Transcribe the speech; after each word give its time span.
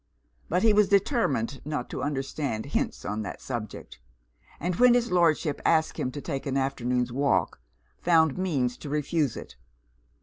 But 0.49 0.63
he 0.63 0.73
was 0.73 0.89
determined 0.89 1.61
not 1.63 1.87
to 1.91 2.01
understand 2.01 2.65
hints 2.65 3.05
on 3.05 3.21
that 3.21 3.39
subject; 3.39 3.99
and 4.59 4.75
when 4.77 4.95
his 4.95 5.11
Lordship 5.11 5.61
asked 5.63 5.99
him 5.99 6.09
to 6.13 6.21
take 6.21 6.47
an 6.47 6.57
afternoon's 6.57 7.11
walk, 7.13 7.59
found 7.99 8.35
means 8.35 8.77
to 8.77 8.89
refuse 8.89 9.37
it. 9.37 9.57